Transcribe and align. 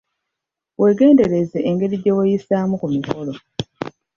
Weegendereze 0.79 1.57
engeri 1.69 1.95
gye 2.01 2.11
weeyisaamu 2.17 2.75
ku 2.81 2.87
mikolo. 2.93 3.33